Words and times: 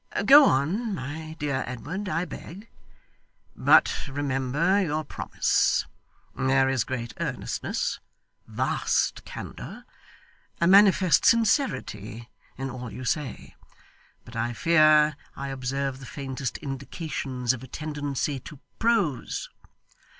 Go 0.25 0.45
on, 0.45 0.95
my 0.95 1.35
dear 1.37 1.63
Edward, 1.67 2.09
I 2.09 2.25
beg. 2.25 2.67
But 3.55 4.07
remember 4.07 4.81
your 4.83 5.03
promise. 5.03 5.85
There 6.35 6.67
is 6.67 6.83
great 6.83 7.13
earnestness, 7.19 7.99
vast 8.47 9.23
candour, 9.25 9.85
a 10.59 10.65
manifest 10.65 11.23
sincerity 11.23 12.31
in 12.57 12.71
all 12.71 12.91
you 12.91 13.05
say, 13.05 13.55
but 14.25 14.35
I 14.35 14.53
fear 14.53 15.17
I 15.35 15.49
observe 15.49 15.99
the 15.99 16.07
faintest 16.07 16.57
indications 16.57 17.53
of 17.53 17.61
a 17.61 17.67
tendency 17.67 18.39
to 18.39 18.57
prose. 18.79 19.49